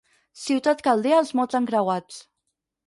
[0.43, 2.21] Ciutat caldea als mots encreuats.